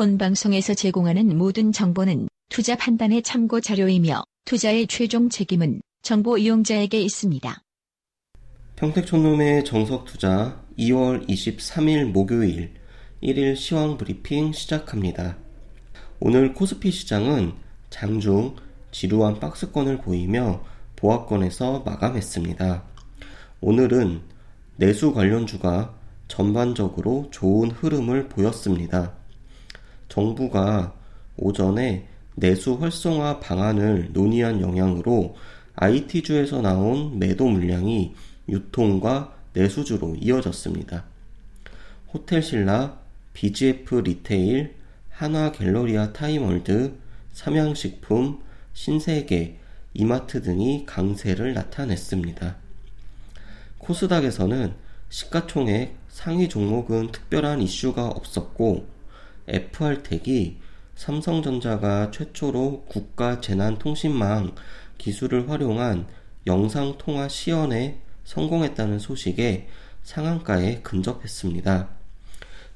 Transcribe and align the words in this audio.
본 0.00 0.16
방송에서 0.16 0.72
제공하는 0.72 1.36
모든 1.36 1.72
정보는 1.72 2.30
투자 2.48 2.74
판단의 2.74 3.22
참고 3.22 3.60
자료이며 3.60 4.22
투자의 4.46 4.86
최종 4.86 5.28
책임은 5.28 5.82
정보 6.00 6.38
이용자에게 6.38 6.98
있습니다. 7.02 7.60
평택촌놈의 8.76 9.66
정석투자 9.66 10.64
2월 10.78 11.28
23일 11.28 12.12
목요일 12.12 12.72
1일 13.22 13.54
시황 13.56 13.98
브리핑 13.98 14.54
시작합니다. 14.54 15.36
오늘 16.18 16.54
코스피 16.54 16.90
시장은 16.90 17.52
장중 17.90 18.56
지루한 18.92 19.38
박스권을 19.38 19.98
보이며 19.98 20.64
보합권에서 20.96 21.80
마감했습니다. 21.80 22.84
오늘은 23.60 24.22
내수 24.76 25.12
관련주가 25.12 25.94
전반적으로 26.26 27.28
좋은 27.30 27.70
흐름을 27.70 28.30
보였습니다. 28.30 29.19
정부가 30.10 30.94
오전에 31.38 32.06
내수 32.34 32.74
활성화 32.74 33.40
방안을 33.40 34.10
논의한 34.12 34.60
영향으로 34.60 35.36
IT주에서 35.76 36.60
나온 36.60 37.18
매도 37.18 37.48
물량이 37.48 38.14
유통과 38.48 39.34
내수주로 39.54 40.16
이어졌습니다. 40.16 41.04
호텔신라, 42.12 42.98
BGF 43.32 44.00
리테일, 44.00 44.74
한화 45.10 45.52
갤러리아 45.52 46.12
타임월드, 46.12 46.94
삼양식품, 47.32 48.40
신세계, 48.74 49.58
이마트 49.94 50.42
등이 50.42 50.86
강세를 50.86 51.54
나타냈습니다. 51.54 52.56
코스닥에서는 53.78 54.74
시가총액 55.08 55.96
상위 56.08 56.48
종목은 56.48 57.12
특별한 57.12 57.62
이슈가 57.62 58.08
없었고 58.08 58.99
FR텍이 59.50 60.58
삼성전자가 60.94 62.10
최초로 62.12 62.84
국가 62.88 63.40
재난통신망 63.40 64.54
기술을 64.96 65.50
활용한 65.50 66.06
영상통화 66.46 67.28
시연에 67.28 68.00
성공했다는 68.24 69.00
소식에 69.00 69.66
상한가에 70.04 70.80
근접했습니다. 70.82 71.88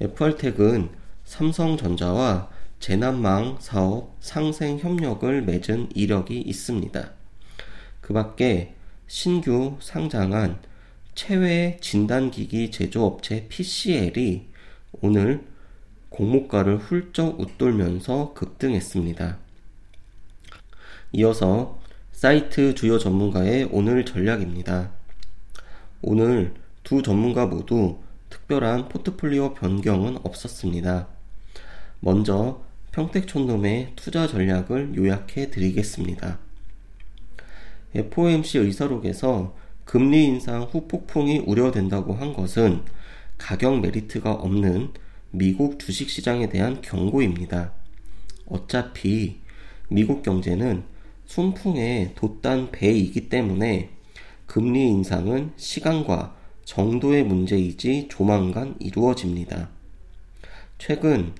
FR텍은 0.00 0.90
삼성전자와 1.24 2.48
재난망 2.78 3.58
사업 3.60 4.16
상생 4.20 4.78
협력을 4.78 5.42
맺은 5.42 5.90
이력이 5.94 6.40
있습니다. 6.40 7.10
그 8.00 8.12
밖에 8.14 8.74
신규 9.06 9.76
상장한 9.80 10.60
체외 11.14 11.78
진단기기 11.80 12.70
제조업체 12.70 13.46
PCL이 13.48 14.48
오늘 15.02 15.44
공모가를 16.10 16.78
훌쩍 16.78 17.40
웃돌면서 17.40 18.34
급등했습니다. 18.34 19.38
이어서 21.12 21.80
사이트 22.12 22.74
주요 22.74 22.98
전문가의 22.98 23.68
오늘 23.72 24.04
전략입니다. 24.04 24.90
오늘 26.02 26.54
두 26.84 27.02
전문가 27.02 27.46
모두 27.46 27.98
특별한 28.28 28.88
포트폴리오 28.88 29.54
변경은 29.54 30.18
없었습니다. 30.22 31.08
먼저 32.00 32.62
평택촌놈의 32.92 33.92
투자 33.96 34.26
전략을 34.26 34.96
요약해 34.96 35.50
드리겠습니다. 35.50 36.38
FOMC 37.94 38.58
의사록에서 38.58 39.56
금리 39.84 40.24
인상 40.24 40.62
후 40.62 40.86
폭풍이 40.86 41.38
우려된다고 41.40 42.14
한 42.14 42.32
것은 42.32 42.82
가격 43.38 43.80
메리트가 43.80 44.32
없는 44.32 44.92
미국 45.32 45.78
주식시장에 45.78 46.48
대한 46.48 46.82
경고입니다. 46.82 47.72
어차피 48.46 49.38
미국 49.88 50.22
경제는 50.22 50.82
순풍에 51.26 52.14
돛단 52.16 52.72
배이기 52.72 53.28
때문에 53.28 53.90
금리 54.46 54.88
인상은 54.88 55.52
시간과 55.56 56.34
정도의 56.64 57.22
문제이지 57.22 58.08
조만간 58.10 58.74
이루어집니다. 58.80 59.68
최근 60.78 61.32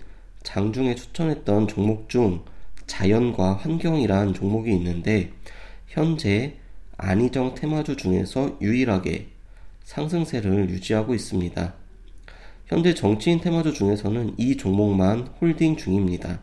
장중에 0.44 0.94
추천했던 0.94 1.66
종목 1.66 2.08
중 2.08 2.44
자연과 2.86 3.54
환경이란 3.54 4.34
종목이 4.34 4.72
있는데 4.72 5.32
현재 5.88 6.56
안희정 6.96 7.56
테마주 7.56 7.96
중에서 7.96 8.56
유일하게 8.60 9.28
상승세를 9.82 10.70
유지하고 10.70 11.14
있습니다. 11.14 11.79
현재 12.70 12.94
정치인 12.94 13.40
테마주 13.40 13.72
중에서는 13.72 14.34
이 14.36 14.56
종목만 14.56 15.26
홀딩 15.40 15.76
중입니다. 15.76 16.38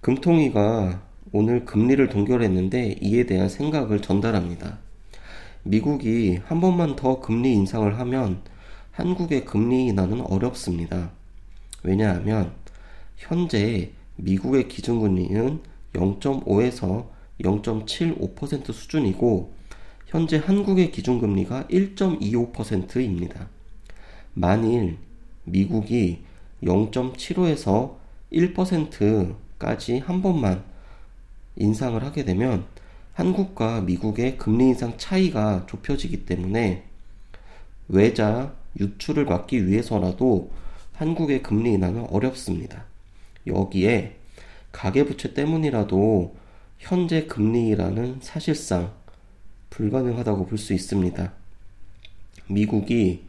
금통위가 0.00 1.02
오늘 1.32 1.66
금리를 1.66 2.08
동결했는데 2.08 2.96
이에 3.02 3.26
대한 3.26 3.50
생각을 3.50 4.00
전달합니다. 4.00 4.78
미국이 5.64 6.40
한 6.46 6.62
번만 6.62 6.96
더 6.96 7.20
금리 7.20 7.52
인상을 7.52 7.98
하면 7.98 8.40
한국의 8.92 9.44
금리 9.44 9.84
인하는 9.88 10.22
어렵습니다. 10.22 11.10
왜냐하면 11.82 12.54
현재 13.18 13.90
미국의 14.16 14.68
기준금리는 14.68 15.60
0.5에서 15.92 17.10
0.75% 17.42 18.72
수준이고 18.72 19.52
현재 20.06 20.38
한국의 20.38 20.90
기준금리가 20.90 21.64
1.25%입니다. 21.64 23.50
만일 24.34 24.98
미국이 25.44 26.24
0.75에서 26.62 27.96
1%까지 28.32 29.98
한 29.98 30.22
번만 30.22 30.64
인상을 31.56 32.02
하게 32.02 32.24
되면 32.24 32.64
한국과 33.12 33.82
미국의 33.82 34.38
금리 34.38 34.68
인상 34.68 34.98
차이가 34.98 35.66
좁혀지기 35.66 36.26
때문에 36.26 36.84
외자 37.88 38.54
유출을 38.80 39.24
막기 39.24 39.68
위해서라도 39.68 40.50
한국의 40.94 41.42
금리 41.42 41.74
인하는 41.74 42.06
어렵습니다. 42.10 42.84
여기에 43.46 44.16
가계부채 44.72 45.34
때문이라도 45.34 46.34
현재 46.78 47.26
금리라는 47.26 48.18
사실상 48.20 48.92
불가능하다고 49.70 50.46
볼 50.46 50.58
수 50.58 50.72
있습니다. 50.72 51.32
미국이 52.48 53.24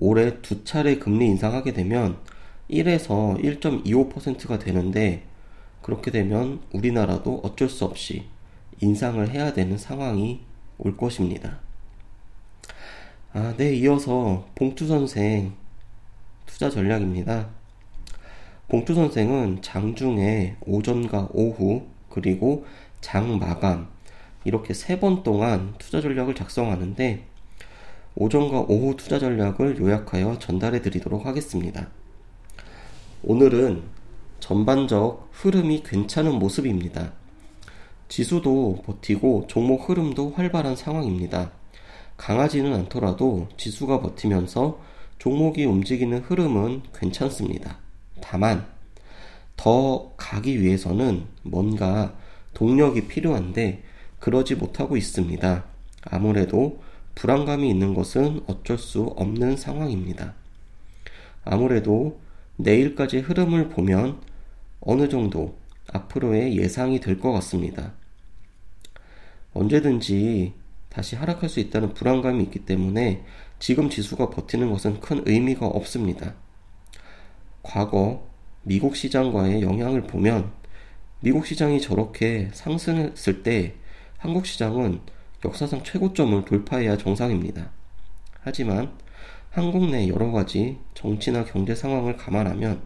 올해 0.00 0.40
두 0.40 0.64
차례 0.64 0.98
금리 0.98 1.26
인상하게 1.26 1.72
되면 1.72 2.18
1에서 2.70 3.40
1.25%가 3.42 4.58
되는데 4.58 5.24
그렇게 5.82 6.10
되면 6.10 6.60
우리나라도 6.72 7.40
어쩔 7.44 7.68
수 7.68 7.84
없이 7.84 8.24
인상을 8.80 9.28
해야 9.30 9.52
되는 9.52 9.76
상황이 9.76 10.40
올 10.78 10.96
것입니다. 10.96 11.60
아, 13.32 13.54
네, 13.56 13.74
이어서 13.76 14.48
봉투 14.54 14.86
선생 14.86 15.52
투자 16.46 16.70
전략입니다. 16.70 17.48
봉투 18.68 18.94
선생은 18.94 19.62
장중에 19.62 20.56
오전과 20.62 21.28
오후 21.32 21.86
그리고 22.08 22.64
장 23.00 23.38
마감 23.38 23.88
이렇게 24.44 24.74
세 24.74 24.98
번 24.98 25.22
동안 25.22 25.74
투자 25.78 26.00
전략을 26.00 26.34
작성하는데 26.34 27.29
오전과 28.20 28.66
오후 28.68 28.96
투자 28.98 29.18
전략을 29.18 29.78
요약하여 29.78 30.38
전달해 30.38 30.82
드리도록 30.82 31.24
하겠습니다. 31.24 31.88
오늘은 33.22 33.82
전반적 34.40 35.30
흐름이 35.32 35.84
괜찮은 35.84 36.34
모습입니다. 36.34 37.14
지수도 38.08 38.82
버티고 38.84 39.46
종목 39.48 39.88
흐름도 39.88 40.32
활발한 40.32 40.76
상황입니다. 40.76 41.52
강하지는 42.18 42.74
않더라도 42.74 43.48
지수가 43.56 44.02
버티면서 44.02 44.78
종목이 45.18 45.64
움직이는 45.64 46.18
흐름은 46.18 46.82
괜찮습니다. 46.94 47.78
다만 48.20 48.66
더 49.56 50.12
가기 50.18 50.60
위해서는 50.60 51.24
뭔가 51.42 52.14
동력이 52.52 53.08
필요한데 53.08 53.82
그러지 54.18 54.56
못하고 54.56 54.98
있습니다. 54.98 55.64
아무래도 56.02 56.82
불안감이 57.14 57.68
있는 57.68 57.94
것은 57.94 58.42
어쩔 58.46 58.78
수 58.78 59.02
없는 59.16 59.56
상황입니다. 59.56 60.34
아무래도 61.44 62.20
내일까지 62.56 63.18
흐름을 63.18 63.68
보면 63.70 64.20
어느 64.80 65.08
정도 65.08 65.58
앞으로의 65.92 66.56
예상이 66.56 67.00
될 67.00 67.18
것 67.20 67.32
같습니다. 67.32 67.94
언제든지 69.52 70.54
다시 70.88 71.16
하락할 71.16 71.48
수 71.48 71.60
있다는 71.60 71.94
불안감이 71.94 72.42
있기 72.44 72.60
때문에 72.60 73.24
지금 73.58 73.90
지수가 73.90 74.30
버티는 74.30 74.70
것은 74.70 75.00
큰 75.00 75.22
의미가 75.26 75.66
없습니다. 75.66 76.34
과거 77.62 78.28
미국 78.62 78.96
시장과의 78.96 79.62
영향을 79.62 80.02
보면 80.02 80.52
미국 81.20 81.46
시장이 81.46 81.80
저렇게 81.80 82.48
상승했을 82.52 83.42
때 83.42 83.74
한국 84.18 84.46
시장은 84.46 85.00
역사상 85.44 85.82
최고점을 85.82 86.44
돌파해야 86.44 86.96
정상입니다. 86.96 87.70
하지만 88.40 88.92
한국 89.50 89.90
내 89.90 90.08
여러 90.08 90.30
가지 90.30 90.78
정치나 90.94 91.44
경제 91.44 91.74
상황을 91.74 92.16
감안하면 92.16 92.82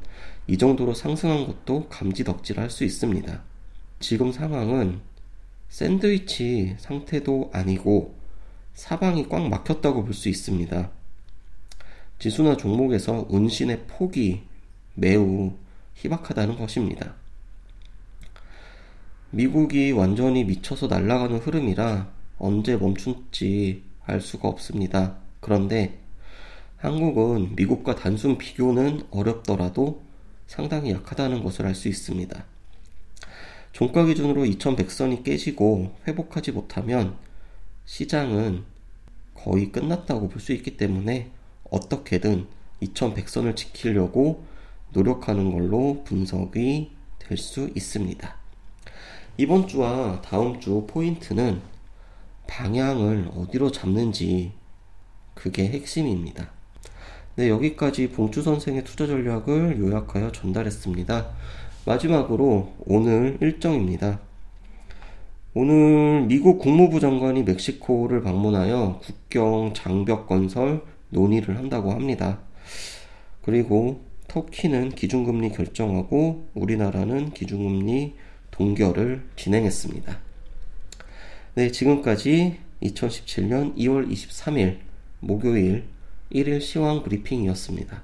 이 0.47 0.57
정도로 0.57 0.95
상승한 0.95 1.47
것도 1.47 1.89
감지덕지를 1.89 2.63
할수 2.63 2.85
있습니다. 2.85 3.43
지금 4.01 4.33
상황은 4.33 5.01
샌드위치 5.69 6.77
상태도 6.79 7.51
아니고 7.53 8.15
사방이 8.75 9.29
꽉 9.29 9.49
막혔다고 9.49 10.05
볼 10.05 10.15
수 10.15 10.29
있습니다. 10.29 10.91
지수나 12.19 12.57
종목에서 12.57 13.27
운신의 13.29 13.85
폭이 13.89 14.43
매우 14.95 15.53
희박하다는 15.95 16.57
것입니다. 16.57 17.15
미국이 19.31 19.91
완전히 19.91 20.45
미쳐서 20.45 20.87
날아가는 20.87 21.39
흐름이라 21.39 22.13
언제 22.39 22.77
멈춘지 22.77 23.83
알 24.07 24.21
수가 24.21 24.49
없습니다. 24.49 25.17
그런데 25.41 26.01
한국은 26.77 27.55
미국과 27.57 27.95
단순 27.95 28.37
비교는 28.39 29.07
어렵더라도 29.11 30.03
상당히 30.47 30.91
약하다는 30.91 31.43
것을 31.43 31.67
알 31.67 31.75
수 31.75 31.89
있습니다. 31.89 32.45
종가 33.73 34.05
기준으로 34.05 34.43
2100선이 34.45 35.25
깨지고 35.25 35.97
회복하지 36.07 36.53
못하면 36.53 37.17
시장은 37.87 38.65
거의 39.35 39.73
끝났다고 39.73 40.29
볼 40.29 40.41
수 40.41 40.53
있기 40.53 40.77
때문에 40.77 41.31
어떻게든 41.71 42.47
2100선을 42.83 43.57
지키려고 43.57 44.45
노력하는 44.93 45.51
걸로 45.51 46.05
분석이 46.05 46.93
될 47.19 47.39
수 47.39 47.71
있습니다. 47.75 48.37
이번 49.39 49.67
주와 49.67 50.21
다음 50.23 50.61
주 50.61 50.87
포인트는 50.87 51.61
방향을 52.47 53.31
어디로 53.37 53.73
잡는지 53.73 54.53
그게 55.35 55.69
핵심입니다. 55.69 56.51
네, 57.37 57.49
여기까지 57.49 58.11
봉주 58.11 58.43
선생의 58.43 58.85
투자 58.85 59.07
전략을 59.07 59.79
요약하여 59.81 60.31
전달했습니다. 60.31 61.27
마지막으로 61.85 62.73
오늘 62.87 63.39
일정입니다. 63.41 64.21
오늘 65.53 66.27
미국 66.27 66.59
국무부 66.59 67.01
장관이 67.01 67.43
멕시코를 67.45 68.23
방문하여 68.23 69.01
국경 69.03 69.73
장벽 69.75 70.27
건설 70.27 70.83
논의를 71.11 71.57
한다고 71.59 71.93
합니다. 71.93 72.41
그리고 73.43 74.05
터키는 74.29 74.91
기준금리 74.91 75.51
결정하고 75.51 76.49
우리나라는 76.55 77.33
기준금리 77.33 78.15
동결을 78.51 79.29
진행했습니다. 79.37 80.19
네, 81.57 81.71
지금까지 81.71 82.59
2017년 82.83 83.77
2월 83.77 84.11
23일 84.11 84.79
목요일 85.21 85.85
1일 86.33 86.61
시황 86.61 87.05
브리핑이었습니다. 87.05 88.03